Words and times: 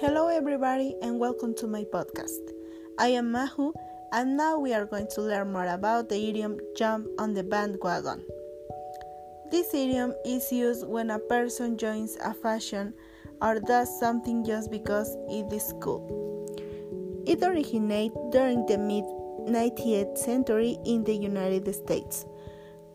Hello, 0.00 0.28
everybody, 0.28 0.94
and 1.02 1.18
welcome 1.18 1.56
to 1.56 1.66
my 1.66 1.82
podcast. 1.82 2.52
I 3.00 3.08
am 3.08 3.32
Mahu, 3.32 3.72
and 4.12 4.36
now 4.36 4.56
we 4.56 4.72
are 4.72 4.86
going 4.86 5.08
to 5.08 5.20
learn 5.20 5.50
more 5.50 5.66
about 5.66 6.08
the 6.08 6.28
idiom 6.28 6.56
jump 6.76 7.08
on 7.18 7.34
the 7.34 7.42
bandwagon. 7.42 8.24
This 9.50 9.74
idiom 9.74 10.14
is 10.24 10.52
used 10.52 10.86
when 10.86 11.10
a 11.10 11.18
person 11.18 11.76
joins 11.76 12.16
a 12.22 12.32
fashion 12.32 12.94
or 13.42 13.58
does 13.58 13.98
something 13.98 14.44
just 14.44 14.70
because 14.70 15.16
it 15.28 15.52
is 15.52 15.74
cool. 15.80 16.06
It 17.26 17.42
originated 17.42 18.16
during 18.30 18.66
the 18.66 18.78
mid 18.78 19.02
19th 19.52 20.16
century 20.16 20.78
in 20.86 21.02
the 21.02 21.16
United 21.16 21.74
States. 21.74 22.24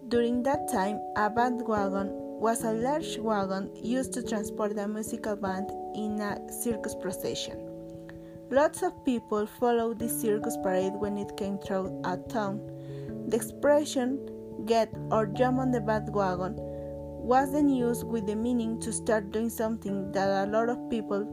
During 0.08 0.42
that 0.44 0.72
time, 0.72 1.02
a 1.18 1.30
bandwagon 1.30 2.23
was 2.44 2.64
a 2.66 2.74
large 2.74 3.18
wagon 3.20 3.70
used 3.74 4.12
to 4.12 4.22
transport 4.22 4.78
a 4.78 4.86
musical 4.86 5.34
band 5.34 5.72
in 5.96 6.20
a 6.20 6.38
circus 6.52 6.94
procession. 6.94 7.58
Lots 8.52 8.84
of 8.84 9.06
people 9.06 9.46
followed 9.46 9.98
the 9.98 10.10
circus 10.10 10.58
parade 10.62 10.92
when 10.94 11.18
it 11.18 11.38
came 11.38 11.58
through 11.58 12.02
a 12.04 12.18
town. 12.28 12.60
The 13.30 13.38
expression 13.38 14.30
get 14.66 14.94
or 15.10 15.26
jump 15.26 15.60
on 15.60 15.72
the 15.72 15.80
bandwagon 15.80 16.56
was 16.58 17.54
then 17.54 17.70
used 17.70 18.06
with 18.06 18.28
the 18.28 18.36
meaning 18.36 18.78
to 18.82 18.92
start 18.92 19.32
doing 19.32 19.50
something 19.50 20.12
that 20.12 20.46
a 20.46 20.52
lot 20.52 20.68
of 20.68 20.90
people 20.90 21.26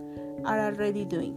are 0.44 0.60
already 0.60 1.04
doing. 1.04 1.36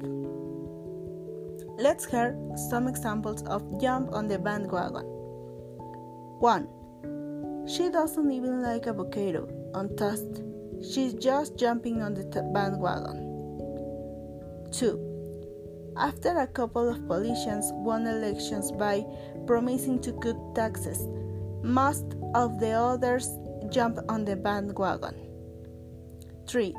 Let's 1.80 2.06
hear 2.06 2.38
some 2.70 2.88
examples 2.88 3.42
of 3.48 3.82
jump 3.82 4.14
on 4.14 4.28
the 4.28 4.38
bandwagon. 4.38 5.08
1. 5.08 7.68
She 7.68 7.90
doesn't 7.90 8.32
even 8.32 8.62
like 8.62 8.86
avocado 8.86 9.63
untouched. 9.74 10.42
She's 10.82 11.14
just 11.14 11.58
jumping 11.58 12.02
on 12.02 12.14
the 12.14 12.24
bandwagon. 12.54 13.30
2. 14.72 15.94
After 15.98 16.38
a 16.40 16.48
couple 16.48 16.90
of 16.90 17.08
politicians 17.08 17.72
won 17.74 18.08
elections 18.08 18.72
by 18.72 19.06
promising 19.46 20.00
to 20.02 20.14
cut 20.14 20.36
taxes, 20.56 21.08
most 21.64 22.06
of 22.34 22.60
the 22.60 22.72
others 22.72 23.30
jump 23.70 24.00
on 24.10 24.26
the 24.26 24.36
bandwagon. 24.36 25.16
3. 26.48 26.76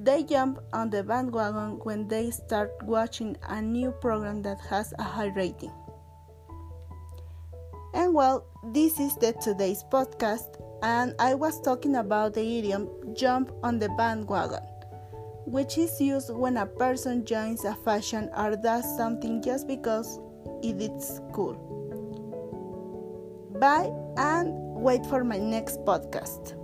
They 0.00 0.22
jump 0.22 0.60
on 0.72 0.90
the 0.90 1.02
bandwagon 1.02 1.80
when 1.82 2.06
they 2.06 2.30
start 2.30 2.70
watching 2.84 3.36
a 3.48 3.60
new 3.60 3.90
program 3.90 4.42
that 4.42 4.60
has 4.60 4.94
a 4.98 5.02
high 5.02 5.32
rating. 5.34 5.72
And 7.94 8.14
well, 8.14 8.46
this 8.72 9.00
is 9.00 9.16
the 9.16 9.32
today's 9.32 9.82
podcast 9.90 10.60
and 10.82 11.14
I 11.18 11.34
was 11.34 11.60
talking 11.60 11.96
about 11.96 12.34
the 12.34 12.58
idiom 12.58 12.88
jump 13.14 13.52
on 13.62 13.78
the 13.78 13.88
bandwagon, 13.90 14.62
which 15.46 15.78
is 15.78 16.00
used 16.00 16.30
when 16.30 16.56
a 16.56 16.66
person 16.66 17.24
joins 17.24 17.64
a 17.64 17.74
fashion 17.74 18.30
or 18.36 18.56
does 18.56 18.84
something 18.96 19.42
just 19.42 19.66
because 19.66 20.18
it 20.62 20.80
is 20.80 21.20
cool. 21.32 21.54
Bye 23.58 23.90
and 24.16 24.52
wait 24.80 25.04
for 25.06 25.24
my 25.24 25.38
next 25.38 25.84
podcast. 25.84 26.54